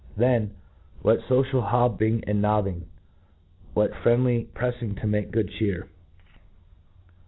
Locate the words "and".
2.25-2.41